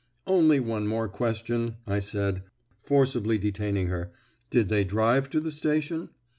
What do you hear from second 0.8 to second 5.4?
more question," I said, forcibly detaining her. "Did they drive to